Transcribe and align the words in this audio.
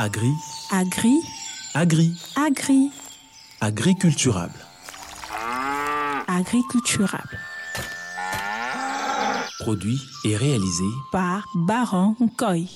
Agri, 0.00 0.32
Agri, 0.70 1.20
agri, 1.74 2.08
agri, 2.34 2.90
agriculturable. 3.60 4.58
agriculturable. 6.26 7.38
Produit 9.58 10.00
et 10.24 10.36
réalisé 10.36 10.88
Par 11.12 11.44
Baron 11.54 12.16
Nkoy. 12.18 12.66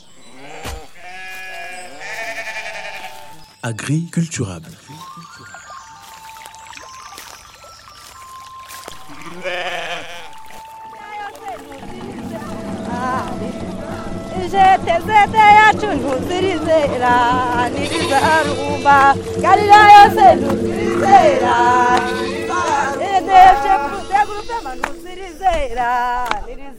agriculturable. 3.62 4.68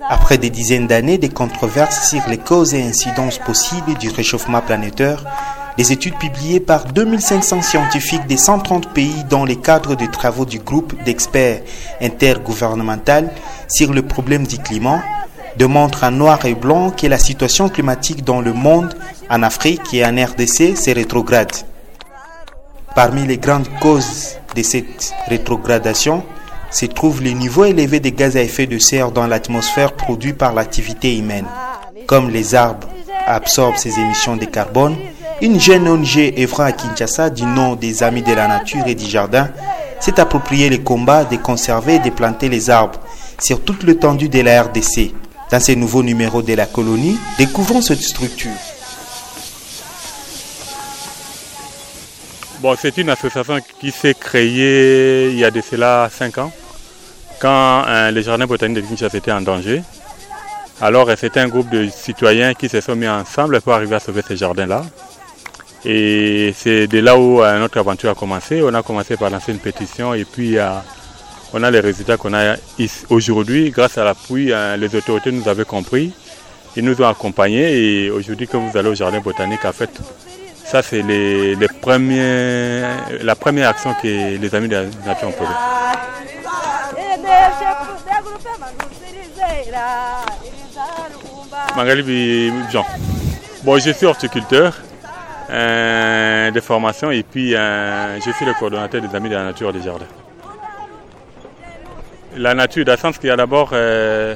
Après 0.08 0.38
des 0.38 0.50
dizaines 0.50 0.88
d'années 0.88 1.18
de 1.18 1.28
controverses 1.28 2.10
sur 2.10 2.22
les 2.28 2.38
causes 2.38 2.74
et 2.74 2.84
incidences 2.84 3.40
possibles 3.40 3.96
du 3.96 4.10
réchauffement 4.10 4.62
planétaire, 4.62 5.24
des 5.78 5.92
études 5.92 6.18
publiées 6.18 6.60
par 6.60 6.86
2500 6.86 7.62
scientifiques 7.62 8.28
de 8.28 8.38
130 8.38 8.94
pays 8.94 9.24
dans 9.30 9.46
le 9.46 9.56
cadre 9.56 9.96
des 9.96 10.10
travaux 10.10 10.46
du 10.46 10.60
groupe 10.60 10.94
d'experts 11.04 11.62
intergouvernemental 12.02 13.30
sur 13.68 13.94
le 13.94 14.02
problème 14.02 14.48
du 14.48 14.58
climat 14.58 15.02
démontrent 15.58 16.04
en 16.04 16.12
noir 16.12 16.46
et 16.46 16.56
blanc 16.56 16.92
que 16.92 17.08
la 17.08 17.18
situation 17.18 17.70
climatique 17.70 18.24
dans 18.24 18.42
le 18.42 18.54
monde, 18.54 18.94
en 19.30 19.44
Afrique 19.44 19.94
et 19.94 20.06
en 20.06 20.16
RDC, 20.16 20.76
se 20.76 20.94
rétrograde. 20.94 21.52
Parmi 22.96 23.26
les 23.26 23.38
grandes 23.38 23.68
causes 23.80 24.38
de 24.56 24.64
cette 24.64 25.14
rétrogradation 25.28 26.24
se 26.72 26.86
trouve 26.86 27.24
le 27.24 27.32
niveau 27.32 27.66
élevé 27.66 28.00
de 28.00 28.10
gaz 28.10 28.38
à 28.38 28.42
effet 28.42 28.68
de 28.68 28.78
serre 28.78 29.12
dans 29.12 29.28
l'atmosphère 29.28 29.94
produit 29.94 30.34
par 30.34 30.54
l'activité 30.54 31.18
humaine. 31.18 31.46
Comme 32.08 32.30
les 32.30 32.56
arbres 32.56 32.88
absorbent 33.28 33.78
ces 33.78 34.00
émissions 34.00 34.36
de 34.36 34.46
carbone, 34.46 34.96
une 35.42 35.60
jeune 35.60 35.88
ONG 35.88 36.34
œuvrant 36.38 36.64
à 36.64 36.72
Kinshasa 36.72 37.30
du 37.30 37.44
nom 37.44 37.76
des 37.76 38.04
Amis 38.04 38.22
de 38.22 38.34
la 38.34 38.48
Nature 38.48 38.88
et 38.88 38.96
du 38.96 39.06
Jardin 39.06 39.50
s'est 40.00 40.20
approprié 40.20 40.70
le 40.70 40.78
combat 40.78 41.26
de 41.26 41.36
conserver 41.36 41.96
et 41.96 42.00
de 42.00 42.10
planter 42.10 42.48
les 42.48 42.70
arbres 42.70 43.00
sur 43.40 43.62
toute 43.62 43.84
l'étendue 43.84 44.30
de 44.30 44.42
la 44.42 44.64
RDC. 44.64 45.14
Dans 45.52 45.60
ce 45.60 45.72
nouveau 45.74 46.04
numéro 46.04 46.42
de 46.42 46.54
la 46.54 46.66
colonie, 46.66 47.18
découvrons 47.38 47.82
cette 47.82 48.02
structure. 48.02 48.52
Bon, 52.60 52.76
c'est 52.80 52.98
une 52.98 53.10
association 53.10 53.60
qui 53.80 53.92
s'est 53.92 54.16
créée 54.16 55.30
il 55.30 55.38
y 55.38 55.46
a 55.46 55.52
de 55.52 55.62
cela 55.62 56.10
5 56.12 56.38
ans, 56.40 56.52
quand 57.40 57.84
euh, 57.88 58.12
les 58.12 58.24
jardins 58.24 58.48
botaniques 58.48 58.78
de 58.78 58.82
Kinshasa 58.82 59.18
étaient 59.18 59.32
en 59.32 59.42
danger. 59.42 59.84
Alors, 60.82 61.10
euh, 61.10 61.16
c'était 61.18 61.40
un 61.40 61.48
groupe 61.48 61.70
de 61.70 61.88
citoyens 61.90 62.54
qui 62.54 62.68
se 62.68 62.82
sont 62.82 62.96
mis 62.96 63.08
ensemble 63.08 63.62
pour 63.62 63.74
arriver 63.74 63.96
à 63.96 64.00
sauver 64.00 64.22
ces 64.28 64.36
jardins-là. 64.36 64.84
Et 65.86 66.54
c'est 66.58 66.88
de 66.88 67.00
là 67.00 67.16
où 67.18 67.42
euh, 67.44 67.60
notre 67.60 67.78
aventure 67.78 68.10
a 68.10 68.16
commencé. 68.16 68.62
On 68.64 68.74
a 68.74 68.82
commencé 68.82 69.16
par 69.16 69.30
lancer 69.30 69.52
une 69.52 69.60
pétition 69.60 70.16
et 70.16 70.26
puis 70.26 70.58
euh, 70.58 70.70
on 71.56 71.64
a 71.64 71.72
les 71.72 71.80
résultats 71.80 72.18
qu'on 72.18 72.34
a 72.34 72.58
aujourd'hui. 73.10 73.72
Grâce 73.72 73.98
à 73.98 74.04
l'appui, 74.04 74.52
euh, 74.52 74.76
les 74.76 74.94
autorités 74.94 75.32
nous 75.32 75.48
avaient 75.48 75.64
compris. 75.64 76.12
Ils 76.76 76.84
nous 76.84 77.02
ont 77.02 77.08
accompagnés 77.08 77.78
et 77.78 78.10
aujourd'hui, 78.12 78.46
quand 78.46 78.60
vous 78.60 78.78
allez 78.78 78.90
au 78.90 78.96
jardin 78.96 79.22
botanique, 79.22 79.64
en 79.64 79.72
fait, 79.72 79.90
ça 80.66 80.82
c'est 80.82 81.02
les, 81.02 81.56
la 81.56 83.36
première 83.36 83.70
action 83.70 83.94
que 83.94 84.38
les 84.38 84.56
amis 84.56 84.68
de 84.68 84.76
la 84.76 84.84
nature 85.06 85.30
ont 85.30 85.32
posée. 85.32 85.50
Bon, 93.64 93.80
je 93.80 93.92
suis 93.92 94.06
horticulteur 94.06 94.76
euh, 95.50 96.52
de 96.52 96.60
formation 96.60 97.12
et 97.12 97.24
puis 97.24 97.56
euh, 97.56 98.20
je 98.20 98.32
suis 98.32 98.46
le 98.46 98.54
coordonnateur 98.54 99.02
des 99.02 99.16
Amis 99.16 99.30
de 99.30 99.36
la 99.36 99.46
Nature 99.46 99.72
des 99.72 99.82
Jardins. 99.82 100.06
La 102.38 102.54
nature, 102.54 102.84
dans 102.86 102.94
le 102.94 102.98
sens 102.98 103.18
qu'il 103.18 103.30
y 103.30 103.32
a 103.32 103.36
d'abord 103.36 103.70
euh, 103.74 104.36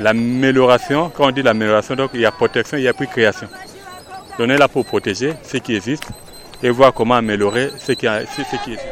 l'amélioration. 0.00 1.10
Quand 1.14 1.28
on 1.28 1.30
dit 1.30 1.42
l'amélioration, 1.42 1.94
donc 1.94 2.10
il 2.14 2.20
y 2.20 2.26
a 2.26 2.30
protection, 2.30 2.78
il 2.78 2.84
y 2.84 2.88
a 2.88 2.92
puis 2.92 3.06
création. 3.06 3.48
On 4.38 4.48
est 4.48 4.56
là 4.56 4.68
pour 4.68 4.84
protéger 4.84 5.34
ce 5.42 5.58
qui 5.58 5.76
existe 5.76 6.08
et 6.62 6.70
voir 6.70 6.92
comment 6.92 7.14
améliorer 7.14 7.70
ce 7.78 7.92
qui, 7.92 8.06
existe. 8.06 8.82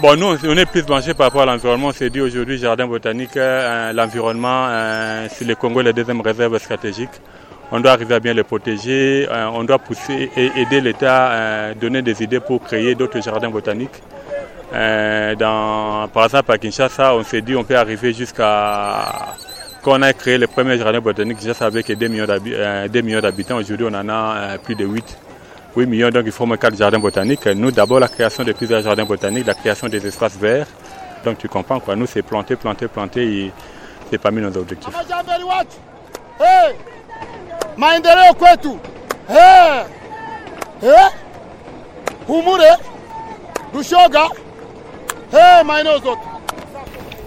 Bon, 0.00 0.16
nous, 0.18 0.36
on 0.44 0.56
est 0.56 0.66
plus 0.66 0.82
branché 0.82 1.12
par 1.12 1.26
rapport 1.26 1.42
à 1.42 1.46
l'environnement. 1.46 1.88
On 1.88 1.92
s'est 1.92 2.10
dit 2.10 2.20
aujourd'hui, 2.20 2.58
jardin 2.58 2.86
botanique, 2.86 3.36
euh, 3.36 3.92
l'environnement, 3.92 4.66
euh, 4.68 5.26
c'est 5.30 5.44
le 5.44 5.54
Congo, 5.54 5.82
la 5.82 5.92
deuxième 5.92 6.20
réserve 6.20 6.58
stratégique. 6.58 7.10
On 7.70 7.80
doit 7.80 7.92
arriver 7.92 8.14
à 8.14 8.20
bien 8.20 8.32
le 8.32 8.42
protéger. 8.44 9.28
euh, 9.30 9.48
on 9.52 9.64
doit 9.64 9.78
pousser 9.78 10.30
et 10.36 10.50
aider 10.56 10.80
l'État 10.80 11.68
à 11.70 11.74
donner 11.74 12.00
des 12.00 12.22
idées 12.22 12.40
pour 12.40 12.62
créer 12.62 12.94
d'autres 12.94 13.20
jardins 13.22 13.50
botaniques. 13.50 14.02
Euh, 14.72 15.34
dans, 15.34 16.08
par 16.08 16.24
exemple, 16.24 16.52
à 16.52 16.58
Kinshasa, 16.58 17.14
on 17.14 17.22
s'est 17.24 17.40
dit 17.40 17.56
on 17.56 17.64
peut 17.64 17.76
arriver 17.76 18.12
jusqu'à... 18.12 19.04
Quand 19.82 19.92
on 19.98 20.02
a 20.02 20.12
créé 20.12 20.36
le 20.38 20.46
premier 20.46 20.76
jardin 20.76 21.00
botanique, 21.00 21.38
Kinshasa 21.38 21.66
avec 21.66 21.90
2 21.90 22.08
millions 22.08 22.26
d'habi- 22.26 22.52
euh, 22.54 22.88
2 22.88 23.00
millions 23.00 23.20
d'habitants, 23.20 23.56
aujourd'hui 23.56 23.86
on 23.90 23.94
en 23.94 24.08
a 24.08 24.36
euh, 24.36 24.58
plus 24.58 24.74
de 24.74 24.84
8. 24.84 25.16
8 25.76 25.86
millions, 25.86 26.10
donc 26.10 26.24
il 26.26 26.46
moins 26.46 26.56
4 26.56 26.76
jardins 26.76 26.98
botaniques. 26.98 27.46
Nous, 27.46 27.70
d'abord, 27.70 28.00
la 28.00 28.08
création 28.08 28.42
de 28.44 28.52
plusieurs 28.52 28.82
jardins 28.82 29.04
botaniques, 29.04 29.46
la 29.46 29.54
création 29.54 29.88
des 29.88 30.04
espaces 30.06 30.36
verts. 30.36 30.66
Donc 31.24 31.38
tu 31.38 31.48
comprends 31.48 31.80
quoi, 31.80 31.96
nous 31.96 32.06
c'est 32.06 32.22
planter, 32.22 32.56
planter, 32.56 32.86
planter 32.88 33.22
et 33.46 33.52
c'est 34.10 34.18
parmi 34.18 34.40
nos 34.40 34.56
objectifs. 34.56 34.92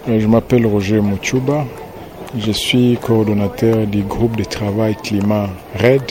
Je 0.08 0.26
m'appelle 0.26 0.66
Roger 0.66 1.00
Mouchouba. 1.00 1.64
Je 2.36 2.50
suis 2.50 2.98
coordonnateur 3.00 3.86
du 3.86 4.02
groupe 4.02 4.36
de 4.36 4.44
travail 4.44 4.96
climat 4.96 5.48
RED. 5.78 6.02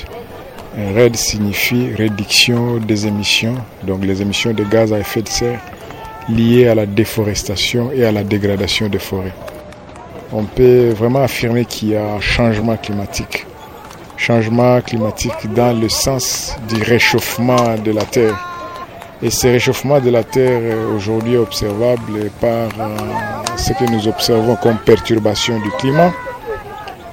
Euh, 0.77 0.93
RED 0.95 1.15
signifie 1.15 1.93
réduction 1.93 2.77
des 2.77 3.07
émissions, 3.07 3.55
donc 3.83 4.05
les 4.05 4.21
émissions 4.21 4.53
de 4.53 4.63
gaz 4.63 4.93
à 4.93 4.99
effet 4.99 5.21
de 5.21 5.27
serre 5.27 5.59
liées 6.29 6.67
à 6.67 6.75
la 6.75 6.85
déforestation 6.85 7.91
et 7.91 8.05
à 8.05 8.11
la 8.11 8.23
dégradation 8.23 8.87
des 8.87 8.99
forêts. 8.99 9.33
On 10.31 10.43
peut 10.43 10.89
vraiment 10.91 11.23
affirmer 11.23 11.65
qu'il 11.65 11.89
y 11.89 11.95
a 11.95 12.13
un 12.13 12.21
changement 12.21 12.77
climatique. 12.77 13.45
Changement 14.15 14.79
climatique 14.81 15.51
dans 15.53 15.77
le 15.77 15.89
sens 15.89 16.55
du 16.69 16.81
réchauffement 16.83 17.75
de 17.83 17.91
la 17.91 18.03
Terre. 18.03 18.50
Et 19.23 19.29
ce 19.29 19.47
réchauffement 19.47 19.99
de 19.99 20.09
la 20.09 20.23
Terre 20.23 20.59
euh, 20.63 20.95
aujourd'hui 20.95 21.35
est 21.35 21.37
observable 21.37 22.31
par 22.39 22.69
euh, 22.79 22.97
ce 23.55 23.71
que 23.73 23.89
nous 23.91 24.07
observons 24.07 24.55
comme 24.55 24.77
perturbation 24.77 25.59
du 25.59 25.69
climat. 25.79 26.11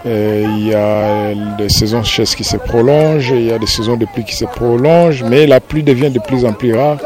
Euh, 0.07 0.45
il 0.47 0.69
y 0.69 0.75
a 0.75 1.35
des 1.57 1.69
saisons 1.69 2.05
sèches 2.05 2.37
qui 2.37 2.45
se 2.45 2.57
prolongent, 2.57 3.31
il 3.31 3.47
y 3.47 3.53
a 3.53 3.59
des 3.59 3.67
saisons 3.67 3.97
de 3.97 4.07
pluie 4.07 4.25
qui 4.25 4.37
se 4.37 4.45
prolongent, 4.45 5.25
mais 5.25 5.47
la 5.47 5.61
pluie 5.61 5.83
devient 5.83 6.11
de 6.11 6.21
plus 6.21 6.45
en 6.45 6.53
plus 6.53 6.75
rare. 6.75 6.99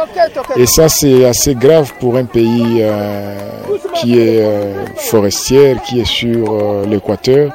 Et 0.56 0.66
ça, 0.66 0.88
c'est 0.88 1.24
assez 1.24 1.54
grave 1.54 1.92
pour 1.98 2.16
un 2.16 2.24
pays 2.24 2.78
euh, 2.80 3.38
qui 3.94 4.18
est 4.18 4.42
euh, 4.42 4.84
forestier, 4.96 5.76
qui 5.86 6.00
est 6.00 6.06
sur 6.06 6.52
euh, 6.52 6.84
l'équateur. 6.86 7.52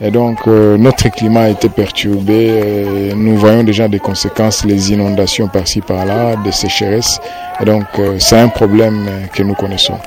Et 0.00 0.10
donc, 0.10 0.38
euh, 0.46 0.76
notre 0.76 1.08
climat 1.08 1.42
a 1.42 1.48
été 1.50 1.68
perturbé. 1.68 3.10
et 3.10 3.14
nous 3.14 3.36
voyons 3.36 3.62
déjà 3.62 3.88
des 3.88 3.98
conséquences, 4.00 4.64
les 4.64 4.92
inondations 4.92 5.48
par-ci 5.48 5.80
par-là, 5.80 6.36
des 6.44 6.52
sécheresses. 6.52 7.20
Et 7.60 7.64
donc, 7.64 7.84
euh, 7.98 8.16
c'est 8.18 8.38
un 8.38 8.48
problème 8.48 9.06
euh, 9.08 9.26
que 9.32 9.42
nous 9.42 9.54
connaissons. 9.54 9.98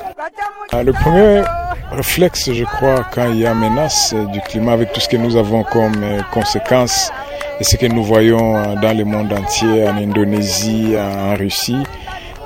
Ah, 0.71 0.83
Le 0.83 0.91
premier 0.91 1.43
réflexe, 1.91 2.51
je 2.51 2.63
crois, 2.65 3.05
quand 3.13 3.29
il 3.31 3.39
y 3.39 3.45
a 3.45 3.53
menace 3.53 4.13
euh, 4.13 4.25
du 4.25 4.41
climat 4.41 4.73
avec 4.73 4.91
tout 4.91 4.99
ce 4.99 5.07
que 5.07 5.17
nous 5.17 5.35
avons 5.37 5.63
comme 5.63 6.03
euh, 6.03 6.19
conséquences 6.33 7.11
et 7.59 7.63
ce 7.63 7.77
que 7.77 7.85
nous 7.85 8.03
voyons 8.03 8.57
euh, 8.57 8.75
dans 8.81 8.95
le 8.95 9.05
monde 9.05 9.31
entier, 9.31 9.87
en 9.87 9.95
Indonésie, 9.97 10.95
en 10.97 11.35
Russie, 11.35 11.83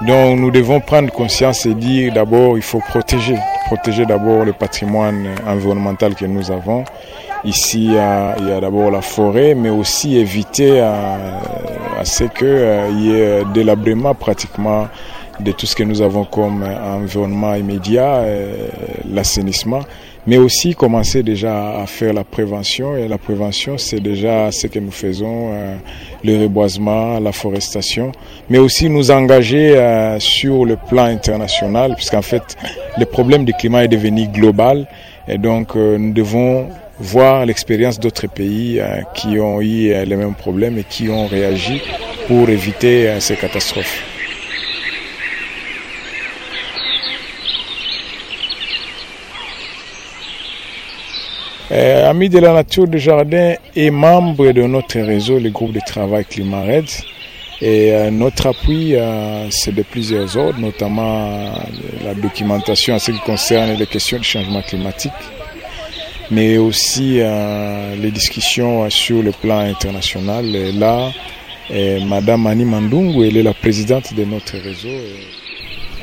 donc 0.02 0.40
nous 0.40 0.50
devons 0.50 0.80
prendre 0.80 1.12
conscience 1.12 1.66
et 1.68 1.76
dire 1.76 2.12
d'abord 2.14 2.58
il 2.58 2.64
faut 2.64 2.80
protéger, 2.80 3.36
protéger 3.68 4.06
d'abord 4.06 4.46
le 4.46 4.54
patrimoine 4.54 5.28
euh, 5.28 5.52
environnemental 5.52 6.16
que 6.16 6.26
nous 6.26 6.50
avons. 6.52 6.84
Ici, 7.44 7.86
il 7.86 7.94
y 7.94 7.98
a, 7.98 8.32
a 8.34 8.62
d'abord 8.62 8.92
la 8.92 9.02
forêt, 9.02 9.56
mais 9.56 9.70
aussi 9.70 10.18
éviter 10.18 10.80
à, 10.80 11.40
à 12.00 12.06
ce 12.06 12.26
qu'il 12.26 13.04
y 13.06 13.12
ait 13.12 13.44
délabrement 13.54 14.14
pratiquement 14.14 14.88
de 15.40 15.52
tout 15.52 15.66
ce 15.66 15.76
que 15.76 15.84
nous 15.84 16.02
avons 16.02 16.24
comme 16.24 16.62
euh, 16.62 16.96
environnement 16.98 17.56
immédiat, 17.56 18.18
euh, 18.18 18.68
l'assainissement, 19.12 19.80
mais 20.28 20.38
aussi 20.38 20.76
commencer 20.76 21.24
déjà 21.24 21.80
à 21.80 21.88
faire 21.88 22.14
la 22.14 22.24
prévention. 22.24 22.96
Et 22.96 23.08
la 23.08 23.18
prévention, 23.18 23.78
c'est 23.80 24.00
déjà 24.00 24.52
ce 24.52 24.68
que 24.68 24.78
nous 24.78 24.92
faisons, 24.92 25.50
euh, 25.52 25.76
le 26.24 26.44
reboisement, 26.44 27.20
la 27.20 27.32
forestation, 27.32 28.12
mais 28.52 28.60
aussi 28.60 28.88
nous 28.88 29.10
engager 29.10 29.76
euh, 29.78 30.20
sur 30.20 30.64
le 30.66 30.76
plan 30.76 31.06
international, 31.06 31.96
puisqu'en 31.96 32.22
fait, 32.22 32.56
le 33.00 33.06
problème 33.06 33.44
du 33.44 33.54
climat 33.54 33.86
est 33.86 33.88
devenu 33.88 34.28
global. 34.28 34.86
Et 35.28 35.40
donc, 35.40 35.76
euh, 35.76 35.98
nous 35.98 36.14
devons 36.14 36.68
voir 37.02 37.46
l'expérience 37.46 38.00
d'autres 38.00 38.28
pays 38.28 38.82
qui 39.16 39.40
ont 39.40 39.60
eu 39.62 39.94
les 40.06 40.16
mêmes 40.16 40.36
problèmes 40.36 40.78
et 40.78 40.84
qui 40.84 41.10
ont 41.10 41.28
réagi 41.28 41.82
pour 42.28 42.50
éviter 42.50 43.20
ces 43.20 43.36
catastrophes. 43.36 44.12
Euh, 51.72 52.10
Amis 52.10 52.28
de 52.28 52.40
la 52.40 52.52
nature 52.52 52.86
du 52.86 53.00
jardin 53.00 53.54
est 53.78 53.92
membre 53.92 54.52
de 54.52 54.64
notre 54.64 55.00
réseau, 55.00 55.40
le 55.40 55.50
groupe 55.52 55.72
de 55.72 55.80
travail 55.80 56.26
Climat 56.26 56.64
Red. 56.64 56.86
Et 57.62 57.94
euh, 57.94 58.12
notre 58.12 58.48
appui, 58.48 58.96
euh, 58.96 59.48
c'est 59.52 59.74
de 59.74 59.82
plusieurs 59.84 60.36
ordres, 60.36 60.60
notamment 60.60 61.30
euh, 61.30 61.50
la 62.04 62.14
documentation 62.14 62.96
en 62.96 63.00
ce 63.00 63.12
qui 63.12 63.20
concerne 63.20 63.72
les 63.78 63.86
questions 63.86 64.18
du 64.18 64.26
changement 64.26 64.62
climatique, 64.62 65.14
mais 66.32 66.58
aussi 66.58 67.18
euh, 67.20 67.96
les 67.98 68.10
discussions 68.10 68.90
sur 68.90 69.22
le 69.22 69.32
plan 69.32 69.60
international. 69.60 70.56
Et 70.56 70.72
là, 70.72 71.12
euh, 71.70 72.00
Madame 72.06 72.48
Annie 72.48 72.66
Mandungu, 72.66 73.28
elle 73.28 73.38
est 73.38 73.44
la 73.44 73.54
présidente 73.54 74.14
de 74.14 74.24
notre 74.24 74.58
réseau. 74.58 74.90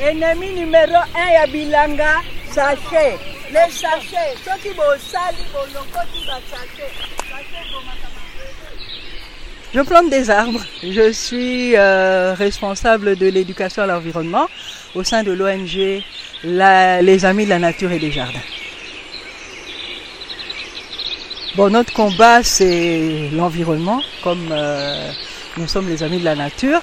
ennemi 0.01 0.53
numéro 0.55 1.01
1 1.15 1.33
ya 1.33 1.47
bilanga 1.53 2.23
sachet 2.55 3.19
le 3.51 3.65
sachet 3.81 4.31
soki 4.45 4.71
bosali 4.79 5.43
bolokoti 5.53 6.21
basachet 6.29 6.93
Je 9.75 9.81
plante 9.83 10.09
des 10.09 10.31
arbres. 10.31 10.65
Je 10.83 11.13
suis 11.13 11.77
euh, 11.77 12.33
responsable 12.35 13.17
de 13.17 13.27
l'éducation 13.27 13.83
à 13.83 13.87
l'environnement 13.87 14.47
au 14.95 15.03
sein 15.05 15.23
de 15.23 15.33
l'ONG 15.33 16.03
Les 16.45 17.25
Amis 17.27 17.45
de 17.45 17.51
la 17.51 17.59
Nature 17.59 17.93
et 17.93 17.99
des 17.99 18.11
Jardins. 18.11 18.58
Bon, 21.59 21.71
notre 21.71 21.93
combat, 21.93 22.45
c'est 22.45 23.31
l'environnement, 23.33 24.01
comme 24.23 24.49
euh, 24.53 25.11
nous 25.57 25.67
sommes 25.67 25.89
les 25.89 26.05
Amis 26.05 26.21
de 26.21 26.25
la 26.25 26.37
Nature 26.37 26.81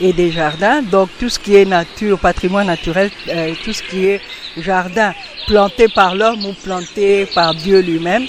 et 0.00 0.12
des 0.12 0.30
jardins. 0.30 0.82
Donc 0.82 1.08
tout 1.18 1.28
ce 1.28 1.40
qui 1.40 1.56
est 1.56 1.64
nature, 1.64 2.16
patrimoine 2.20 2.68
naturel, 2.68 3.10
euh, 3.28 3.54
tout 3.64 3.72
ce 3.72 3.82
qui 3.82 4.06
est 4.06 4.20
jardin 4.56 5.12
planté 5.48 5.88
par 5.88 6.14
l'homme 6.14 6.46
ou 6.46 6.52
planté 6.52 7.26
par 7.34 7.56
Dieu 7.56 7.80
lui-même, 7.80 8.24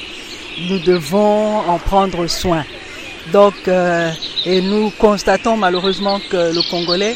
nous 0.67 0.79
devons 0.79 1.59
en 1.59 1.77
prendre 1.77 2.25
soin. 2.25 2.65
Donc, 3.31 3.53
euh, 3.67 4.09
et 4.43 4.61
nous 4.61 4.89
constatons 4.97 5.55
malheureusement 5.55 6.19
que 6.31 6.51
le 6.51 6.67
Congolais 6.67 7.15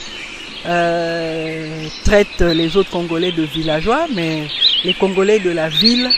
traite 2.05 2.41
les 2.41 2.77
autres 2.77 2.91
Congolais 2.91 3.31
de 3.31 3.41
villageois, 3.41 4.05
mais 4.13 4.47
les 4.83 4.93
Congolais 4.93 5.39
de 5.39 5.49
la 5.49 5.69
ville 5.69 6.11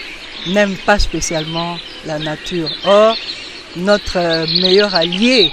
n'aiment 0.48 0.78
pas 0.86 1.00
spécialement 1.00 1.78
la 2.06 2.20
nature. 2.20 2.70
Or, 2.86 3.16
notre 3.76 4.20
meilleur 4.62 4.94
allié 4.96 5.52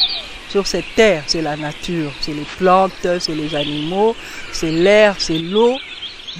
sur 0.49 0.67
cette 0.67 0.95
terre, 0.95 1.25
c'est 1.27 1.43
la 1.43 1.57
nature, 1.57 2.13
c'est 2.21 2.33
les 2.33 2.47
plantes, 2.57 3.07
c'est 3.21 3.35
les 3.35 3.55
animaux, 3.55 4.17
c'est 4.53 4.71
l'air, 4.71 5.15
c'est 5.19 5.39
l'eau, 5.39 5.79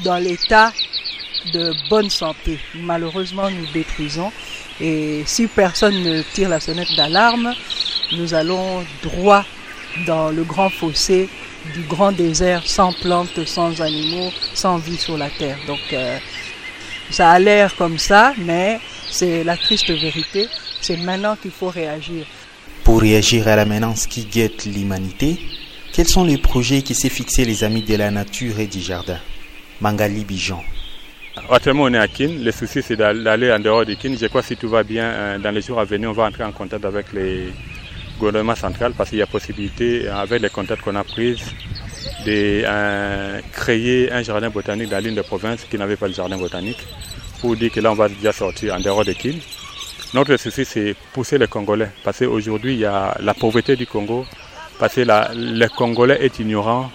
dans 0.05 0.17
l'état 0.17 0.73
de 1.53 1.73
bonne 1.89 2.11
santé. 2.11 2.59
Malheureusement, 2.75 3.51
nous 3.51 3.67
détruisons. 3.73 4.33
Et 4.81 5.23
si 5.27 5.47
personne 5.47 6.03
ne 6.03 6.23
tire 6.23 6.49
la 6.49 6.61
sonnette 6.61 6.95
d'alarme, 6.97 7.53
nous 8.13 8.35
allons 8.35 8.85
droit 9.03 9.45
dans 10.07 10.31
le 10.31 10.45
grand 10.45 10.71
fossé 10.71 11.29
du 11.75 11.81
grand 11.83 12.13
désert, 12.13 12.63
sans 12.65 12.93
plantes, 12.93 13.45
sans 13.47 13.81
animaux, 13.81 14.31
sans 14.55 14.79
vie 14.79 14.97
sur 14.97 15.19
la 15.19 15.29
terre. 15.29 15.59
Donc, 15.67 15.81
euh, 15.93 16.19
ça 17.11 17.31
a 17.31 17.39
l'air 17.39 17.75
comme 17.77 17.99
ça, 17.99 18.35
mais 18.39 18.81
c'est 19.11 19.45
la 19.45 19.57
triste 19.57 19.91
vérité. 19.91 20.49
C'est 20.81 20.97
maintenant 20.97 21.37
qu'il 21.37 21.51
faut 21.51 21.69
réagir. 21.71 22.25
Pour 22.85 23.01
réagir 23.01 23.49
à 23.49 23.57
la 23.57 23.65
menace 23.65 24.07
qui 24.07 24.25
guette 24.25 24.65
l'humanité, 24.65 25.39
quels 25.93 26.09
sont 26.09 26.25
les 26.25 26.39
projets 26.39 26.83
qui 26.83 26.95
s'est 26.95 27.09
fixé 27.09 27.45
les 27.45 27.65
amis 27.65 27.83
de 27.83 27.97
la 27.97 28.11
nature 28.11 28.61
et 28.61 28.67
du 28.67 28.81
jardin? 28.81 29.19
Mangali 29.81 30.25
Bijan. 30.25 30.63
Actuellement, 31.51 31.85
on 31.85 31.95
est 31.95 31.99
à 31.99 32.09
Kin. 32.09 32.31
Le 32.43 32.51
souci, 32.51 32.83
c'est 32.83 32.97
d'aller 32.97 33.53
en 33.53 33.59
dehors 33.59 33.85
de 33.85 33.95
Kin. 33.95 34.15
Je 34.21 34.27
crois 34.27 34.43
que 34.43 34.49
si 34.49 34.57
tout 34.57 34.69
va 34.69 34.83
bien, 34.83 35.05
euh, 35.05 35.39
dans 35.39 35.51
les 35.51 35.63
jours 35.63 35.81
à 35.81 35.85
venir, 35.85 36.11
on 36.11 36.13
va 36.13 36.25
entrer 36.25 36.45
en 36.45 36.53
contact 36.53 36.85
avec 36.85 37.13
les 37.13 37.53
gouvernements 38.19 38.57
centraux 38.57 38.91
parce 38.97 39.11
qu'il 39.11 39.19
y 39.19 39.23
a 39.23 39.27
possibilité, 39.27 40.09
avec 40.09 40.43
les 40.43 40.51
contacts 40.51 40.83
qu'on 40.83 40.97
a 40.97 41.05
pris, 41.05 41.41
de 42.27 42.63
euh, 42.65 43.41
créer 43.53 44.13
un 44.13 44.23
jardin 44.23 44.51
botanique 44.51 44.89
dans 44.91 45.03
l'une 45.03 45.15
des 45.15 45.23
provinces 45.23 45.65
qui 45.65 45.79
n'avait 45.79 45.97
pas 45.97 46.09
de 46.09 46.15
jardin 46.15 46.37
botanique 46.37 46.87
pour 47.41 47.57
dire 47.57 47.71
que 47.71 47.81
là, 47.81 47.93
on 47.93 47.95
va 47.95 48.09
déjà 48.09 48.33
sortir 48.33 48.75
en 48.75 48.81
dehors 48.81 49.05
de 49.05 49.13
Kin. 49.13 49.35
Notre 50.15 50.37
souci, 50.37 50.65
c'est 50.65 50.95
pousser 51.13 51.39
les 51.39 51.47
Congolais 51.47 51.91
parce 52.03 52.19
qu'aujourd'hui, 52.19 52.75
il 52.75 52.81
y 52.81 52.85
a 52.87 53.17
la 53.21 53.35
pauvreté 53.35 53.77
du 53.77 53.87
Congo 53.87 54.25
parce 54.79 54.95
que 54.95 55.03
la, 55.03 55.31
le 55.35 55.67
Congolais 55.69 56.19
est 56.21 56.39
ignorant 56.39 56.91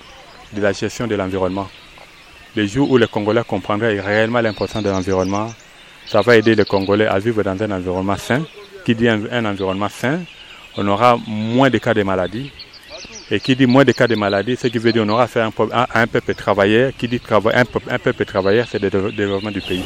de 0.53 0.61
la 0.61 0.71
gestion 0.73 1.07
de 1.07 1.15
l'environnement. 1.15 1.67
Le 2.55 2.65
jour 2.67 2.89
où 2.91 2.97
les 2.97 3.07
Congolais 3.07 3.43
comprendraient 3.47 3.99
réellement 3.99 4.41
l'importance 4.41 4.83
de 4.83 4.89
l'environnement, 4.89 5.53
ça 6.05 6.21
va 6.21 6.37
aider 6.37 6.55
les 6.55 6.65
Congolais 6.65 7.07
à 7.07 7.19
vivre 7.19 7.43
dans 7.43 7.61
un 7.61 7.71
environnement 7.71 8.17
sain. 8.17 8.43
Qui 8.85 8.95
dit 8.95 9.07
un, 9.07 9.21
un 9.31 9.45
environnement 9.45 9.87
sain, 9.89 10.19
on 10.75 10.85
aura 10.87 11.17
moins 11.25 11.69
de 11.69 11.77
cas 11.77 11.93
de 11.93 12.03
maladies. 12.03 12.51
Et 13.31 13.39
qui 13.39 13.55
dit 13.55 13.65
moins 13.65 13.85
de 13.85 13.91
cas 13.91 14.07
de 14.07 14.15
maladies, 14.15 14.57
ce 14.57 14.67
qui 14.67 14.77
veut 14.77 14.91
dire 14.91 15.03
qu'on 15.03 15.09
aura 15.09 15.27
fait 15.27 15.41
un, 15.41 16.07
peuple 16.07 16.35
travailleur. 16.35 16.91
Qui 16.97 17.07
dit 17.07 17.19
trava 17.19 17.51
un, 17.53 17.65
peuple, 17.65 17.87
un 17.89 17.99
peuple 17.99 18.25
travailleur, 18.25 18.67
c'est 18.69 18.79
le 18.79 18.89
développement 18.89 19.51
du 19.51 19.61
pays. 19.61 19.83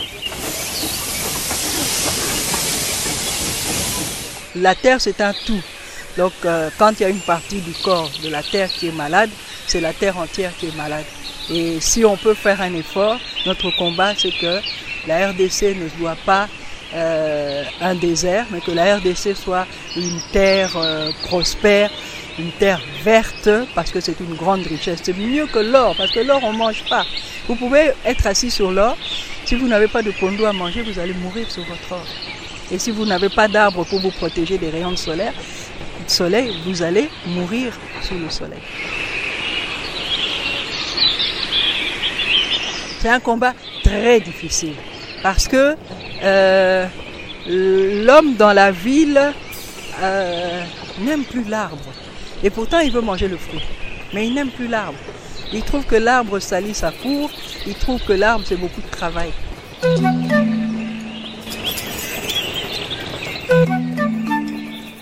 La 4.55 4.73
terre, 4.73 4.99
c'est 4.99 5.21
un 5.21 5.33
tout. 5.45 5.61
Donc, 6.17 6.33
euh, 6.45 6.69
quand 6.79 6.91
il 6.99 7.03
y 7.03 7.05
a 7.05 7.09
une 7.09 7.19
partie 7.19 7.61
du 7.61 7.73
corps 7.83 8.09
de 8.23 8.29
la 8.29 8.41
terre 8.41 8.69
qui 8.69 8.87
est 8.87 8.91
malade, 8.95 9.29
c'est 9.67 9.81
la 9.81 9.93
terre 9.93 10.17
entière 10.17 10.51
qui 10.57 10.67
est 10.67 10.75
malade. 10.75 11.05
Et 11.49 11.79
si 11.79 12.03
on 12.03 12.17
peut 12.17 12.33
faire 12.33 12.59
un 12.61 12.73
effort, 12.73 13.19
notre 13.45 13.69
combat, 13.77 14.13
c'est 14.17 14.31
que 14.31 14.59
la 15.07 15.29
RDC 15.29 15.75
ne 15.75 15.87
soit 15.97 16.17
pas 16.25 16.47
euh, 16.93 17.63
un 17.81 17.95
désert, 17.95 18.45
mais 18.49 18.61
que 18.61 18.71
la 18.71 18.97
RDC 18.97 19.35
soit 19.35 19.67
une 19.95 20.19
terre 20.31 20.75
euh, 20.75 21.11
prospère, 21.23 21.91
une 22.39 22.51
terre 22.51 22.81
verte, 23.03 23.49
parce 23.75 23.91
que 23.91 23.99
c'est 23.99 24.19
une 24.19 24.35
grande 24.35 24.65
richesse. 24.65 24.99
C'est 25.03 25.17
mieux 25.17 25.47
que 25.47 25.59
l'or, 25.59 25.95
parce 25.97 26.11
que 26.11 26.19
l'or, 26.19 26.39
on 26.43 26.53
ne 26.53 26.57
mange 26.57 26.83
pas. 26.89 27.05
Vous 27.47 27.55
pouvez 27.55 27.91
être 28.05 28.27
assis 28.27 28.51
sur 28.51 28.71
l'or. 28.71 28.97
Si 29.45 29.55
vous 29.55 29.67
n'avez 29.67 29.87
pas 29.87 30.03
de 30.03 30.11
pondo 30.11 30.45
à 30.45 30.53
manger, 30.53 30.81
vous 30.81 30.99
allez 30.99 31.13
mourir 31.13 31.49
sur 31.49 31.63
votre 31.63 31.91
or. 31.91 32.05
Et 32.71 32.77
si 32.77 32.91
vous 32.91 33.05
n'avez 33.05 33.29
pas 33.29 33.47
d'arbre 33.47 33.85
pour 33.85 33.99
vous 33.99 34.11
protéger 34.11 34.57
des 34.57 34.69
rayons 34.69 34.91
de 34.91 34.97
soleil, 36.07 36.53
vous 36.65 36.81
allez 36.83 37.09
mourir 37.25 37.71
sous 38.01 38.15
le 38.15 38.29
soleil. 38.29 38.59
C'est 42.99 43.09
un 43.09 43.19
combat 43.19 43.53
très 43.83 44.19
difficile 44.19 44.73
parce 45.23 45.47
que 45.47 45.75
euh, 46.23 46.85
l'homme 47.47 48.35
dans 48.35 48.53
la 48.53 48.71
ville 48.71 49.33
euh, 50.01 50.63
n'aime 50.99 51.23
plus 51.23 51.43
l'arbre. 51.43 51.77
Et 52.43 52.49
pourtant, 52.49 52.79
il 52.79 52.91
veut 52.91 53.01
manger 53.01 53.27
le 53.27 53.37
fruit. 53.37 53.63
Mais 54.13 54.27
il 54.27 54.33
n'aime 54.33 54.49
plus 54.49 54.67
l'arbre. 54.67 54.97
Il 55.53 55.63
trouve 55.63 55.85
que 55.85 55.95
l'arbre 55.95 56.39
salit 56.39 56.73
sa 56.73 56.91
cour. 56.91 57.29
Il 57.65 57.75
trouve 57.75 58.01
que 58.03 58.13
l'arbre, 58.13 58.45
c'est 58.45 58.57
beaucoup 58.57 58.81
de 58.81 58.89
travail. 58.89 59.31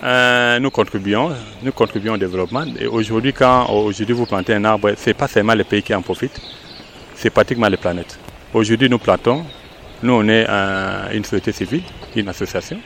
Euh, 0.02 0.60
nous 0.60 0.70
contribuons, 0.70 1.32
nous 1.62 1.72
contribuons 1.72 2.14
au 2.14 2.16
développement. 2.16 2.64
Et 2.78 2.86
aujourd'hui, 2.86 3.32
quand 3.32 3.68
aujourd'hui 3.70 4.14
vous 4.14 4.26
plantez 4.26 4.54
un 4.54 4.64
arbre, 4.64 4.92
c'est 4.96 5.14
pas 5.14 5.26
seulement 5.26 5.54
le 5.54 5.64
pays 5.64 5.82
qui 5.82 5.92
en 5.94 6.02
profite, 6.02 6.40
c'est 7.16 7.30
pratiquement 7.30 7.68
la 7.68 7.76
planète. 7.76 8.18
Aujourd'hui, 8.54 8.88
nous 8.88 8.98
plantons. 8.98 9.44
Nous, 10.02 10.12
on 10.12 10.28
est 10.28 10.46
un, 10.48 11.10
une 11.12 11.24
société 11.24 11.52
civile, 11.52 11.82
une 12.14 12.28
association. 12.28 12.78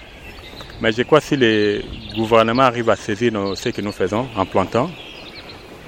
Mais 0.80 0.92
je 0.92 1.02
crois 1.02 1.20
que 1.20 1.26
si 1.26 1.36
les 1.36 1.84
gouvernements 2.16 2.62
arrivent 2.62 2.90
à 2.90 2.96
saisir 2.96 3.32
ce 3.54 3.68
que 3.68 3.82
nous 3.82 3.92
faisons 3.92 4.26
en 4.36 4.46
plantant, 4.46 4.90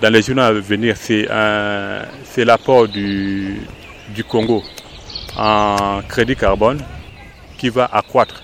dans 0.03 0.13
les 0.13 0.21
journées 0.23 0.43
à 0.43 0.53
venir, 0.53 0.97
c'est 0.97 2.45
l'apport 2.45 2.89
du, 2.89 3.61
du 4.15 4.25
Congo 4.25 4.63
en 5.37 6.01
crédit 6.09 6.37
carbone 6.37 6.81
qui 7.57 7.71
va 7.71 7.87
accroître 7.87 8.43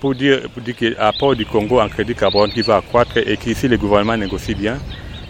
pour 0.00 0.14
dire, 0.16 0.42
pour 0.52 0.60
dire 0.62 0.76
que 0.76 0.86
l'apport 0.86 1.36
du 1.36 1.46
Congo 1.46 1.80
en 1.80 1.88
crédit 1.88 2.14
carbone 2.14 2.50
qui 2.50 2.62
va 2.62 2.78
accroître 2.78 3.16
et 3.18 3.36
que 3.36 3.54
si 3.54 3.68
les 3.68 3.78
gouvernements 3.78 4.16
négocient 4.16 4.56
bien, 4.58 4.78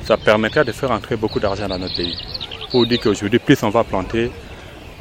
ça 0.02 0.16
permettra 0.16 0.64
de 0.64 0.72
faire 0.72 0.90
entrer 0.90 1.14
beaucoup 1.14 1.38
d'argent 1.38 1.68
dans 1.68 1.78
notre 1.78 1.94
pays. 1.94 2.16
Pour 2.70 2.86
dire 2.86 2.98
qu'aujourd'hui, 3.00 3.38
plus 3.38 3.62
on 3.62 3.68
va 3.68 3.84
planter, 3.84 4.30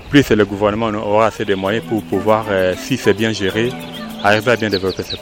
plus 0.10 0.30
le 0.30 0.46
gouvernement 0.46 0.88
aura 0.88 1.28
assez 1.28 1.46
de 1.46 1.56
moyens 1.56 1.86
pour 1.88 2.04
pouvoir, 2.04 2.46
euh, 2.50 2.76
si 2.78 2.98
c'est 2.98 3.14
bien 3.14 3.32
géré, 3.32 3.72
arriver 4.24 4.52
à 4.52 4.56
bien 4.56 4.70
développer 4.70 5.04
pays. 5.04 5.18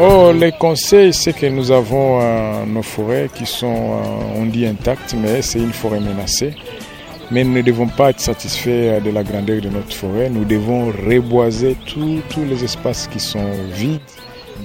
Oh, 0.00 0.32
les 0.32 0.50
conseils, 0.52 1.12
c'est 1.12 1.32
que 1.32 1.46
nous 1.46 1.70
avons 1.70 2.20
euh, 2.20 2.64
nos 2.66 2.82
forêts 2.82 3.30
qui 3.32 3.46
sont, 3.46 3.66
euh, 3.66 4.36
on 4.36 4.46
dit 4.46 4.66
intactes, 4.66 5.14
mais 5.16 5.42
c'est 5.42 5.60
une 5.60 5.72
forêt 5.72 6.00
menacée. 6.00 6.54
Mais 7.30 7.44
nous 7.44 7.52
ne 7.52 7.62
devons 7.62 7.86
pas 7.86 8.10
être 8.10 8.20
satisfaits 8.20 8.68
euh, 8.68 9.00
de 9.00 9.10
la 9.10 9.22
grandeur 9.22 9.60
de 9.60 9.68
notre 9.68 9.94
forêt. 9.94 10.28
Nous 10.28 10.44
devons 10.44 10.86
reboiser 10.86 11.76
tous 11.86 12.44
les 12.44 12.64
espaces 12.64 13.06
qui 13.06 13.20
sont 13.20 13.48
vides 13.72 14.00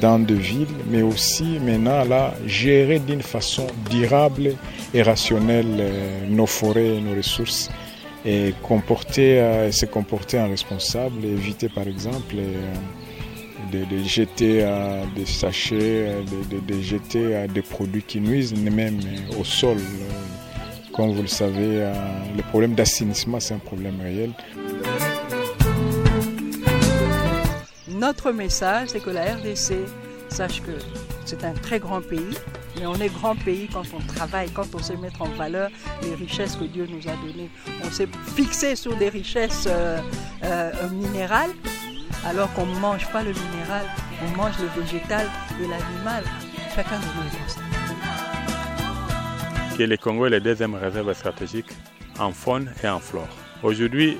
dans 0.01 0.19
des 0.19 0.35
villes, 0.35 0.67
mais 0.89 1.01
aussi 1.01 1.59
maintenant 1.59 2.31
gérer 2.45 2.99
d'une 2.99 3.21
façon 3.21 3.67
durable 3.89 4.53
et 4.93 5.01
rationnelle 5.01 5.91
nos 6.29 6.45
forêts 6.45 6.97
et 6.97 7.01
nos 7.01 7.15
ressources 7.15 7.69
et 8.25 8.53
comporter, 8.61 9.71
se 9.71 9.85
comporter 9.85 10.39
en 10.39 10.49
responsable, 10.49 11.25
éviter 11.25 11.69
par 11.69 11.87
exemple 11.87 12.35
de, 13.71 14.03
jeter 14.03 14.59
euh, 14.63 15.03
des 15.15 15.25
sachets, 15.25 15.75
euh, 16.07 16.21
de, 16.67 16.81
jeter 16.81 17.35
euh, 17.35 17.47
des 17.47 17.61
produits 17.61 18.03
qui 18.03 18.19
nuisent 18.19 18.55
même 18.55 18.99
au 19.39 19.43
sol. 19.43 19.77
Comme 20.93 21.11
vous 21.11 21.21
le 21.21 21.27
savez, 21.27 21.85
le 22.35 22.41
problème 22.49 22.73
d'assainissement, 22.73 23.39
c'est 23.39 23.53
un 23.53 23.59
problème 23.59 24.01
réel. 24.01 24.31
Notre 27.97 28.31
message, 28.31 28.89
c'est 28.89 28.99
que 28.99 29.09
la 29.09 29.33
RDC 29.33 29.73
sache 30.29 30.61
que 30.61 30.77
c'est 31.25 31.43
un 31.43 31.53
très 31.53 31.79
grand 31.79 31.99
pays, 31.99 32.37
mais 32.77 32.85
on 32.85 32.93
est 32.95 33.09
grand 33.09 33.35
pays 33.35 33.67
quand 33.73 33.85
on 33.91 33.99
travaille, 34.05 34.51
quand 34.51 34.75
on 34.75 34.77
sait 34.77 34.95
mettre 34.97 35.23
en 35.23 35.29
valeur 35.29 35.71
les 36.03 36.13
richesses 36.13 36.55
que 36.55 36.65
Dieu 36.65 36.85
nous 36.87 37.07
a 37.09 37.15
données. 37.25 37.49
On 37.83 37.89
s'est 37.89 38.07
fixé 38.35 38.75
sur 38.75 38.95
des 38.97 39.09
richesses 39.09 39.67
minérales, 40.91 41.49
alors 42.23 42.53
qu'on 42.53 42.67
ne 42.67 42.77
mange 42.77 43.07
pas 43.11 43.23
le 43.23 43.31
minéral, 43.31 43.87
on 44.23 44.37
mange 44.37 44.59
le 44.59 44.67
végétal 44.79 45.27
et 45.59 45.67
l'animal. 45.67 46.23
Chacun 46.75 46.99
de 46.99 47.05
nous 47.05 47.23
est 49.83 49.87
le 49.87 49.97
Congo 49.97 50.27
est 50.27 50.31
la 50.31 50.39
deuxième 50.39 50.75
réserve 50.75 51.11
stratégique 51.13 51.71
en 52.19 52.31
faune 52.31 52.71
et 52.83 52.87
en 52.87 52.99
flore. 52.99 53.27
Aujourd'hui, 53.63 54.19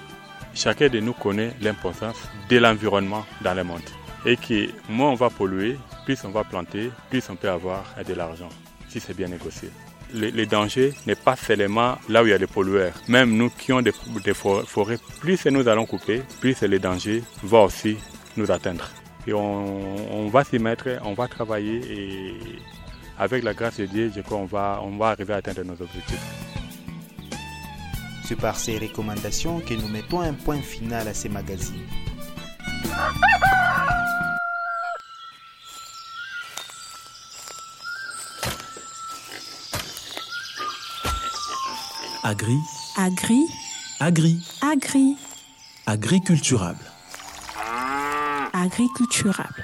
chacun 0.58 0.90
de 0.90 1.00
nous 1.00 1.14
connaît 1.14 1.54
l'importance 1.62 2.18
de 2.50 2.58
l'environnement 2.58 3.26
dans 3.42 3.54
le 3.54 3.64
monde. 3.64 3.82
Et 4.26 4.36
que 4.36 4.70
moins 4.90 5.12
on 5.12 5.16
va 5.16 5.30
polluer, 5.30 5.78
plus 6.06 6.18
on 6.26 6.30
va 6.30 6.44
planter, 6.44 6.92
plus 7.10 7.24
on 7.30 7.36
peut 7.36 7.50
avoir 7.50 7.86
de 8.06 8.14
l'argent, 8.14 8.50
si 8.90 9.00
c'est 9.00 9.16
bien 9.16 9.28
négocié 9.28 9.70
le, 10.14 10.46
danger 10.46 10.94
n'est 11.06 11.16
pas 11.16 11.36
seulement 11.36 11.98
là 12.10 12.24
où 12.24 12.28
il 12.28 12.30
y 12.30 12.34
a 12.34 12.38
des 12.38 12.48
pollueurs. 12.48 12.94
Même 13.08 13.36
nous 13.36 13.50
qui 13.50 13.72
avons 13.72 13.82
des, 13.82 13.92
forêts, 14.34 14.98
plus 15.20 15.46
nous 15.48 15.68
allons 15.68 15.86
couper, 15.86 16.22
plus 16.40 16.62
le 16.62 16.80
danger 16.80 17.24
va 17.44 17.60
aussi 17.64 17.98
nous 18.36 18.52
atteindre. 18.52 18.90
Et 19.28 19.34
on, 19.34 20.30
va 20.30 20.44
s'y 20.44 20.60
mettre, 20.60 20.88
on 21.04 21.14
va 21.14 21.28
travailler 21.28 21.82
et 21.92 22.34
avec 23.20 23.44
la 23.44 23.54
grâce 23.54 23.78
de 23.78 23.86
Dieu, 23.86 24.12
je 24.16 24.22
crois 24.22 24.38
qu'on 24.38 24.46
va, 24.46 24.80
on 24.84 24.96
va 24.96 25.08
arriver 25.08 25.34
à 25.34 25.38
atteindre 25.38 25.64
nos 25.64 25.74
objectifs. 25.74 26.47
C'est 28.27 28.36
par 28.36 28.57
ces 28.57 28.77
recommandations 28.77 29.62
que 29.62 29.74
nous 29.74 29.88
mettons 29.88 30.19
un 30.19 30.34
point 30.34 30.62
final 30.62 31.07
à 31.07 31.13
ces 31.13 31.29
magazines. 31.29 31.88
Agri. 42.22 42.57
Agri. 42.98 43.39
Agri. 44.01 44.39
Agri. 44.62 45.15
Agriculturable. 45.86 46.84
Agriculturable. 48.51 49.63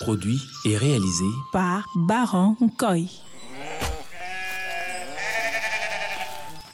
Produit 0.00 0.42
et 0.64 0.76
réalisé 0.76 1.30
par 1.52 1.86
Baron 1.94 2.56
Nkoy. 2.60 3.08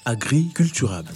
Agriculturable. 0.08 1.12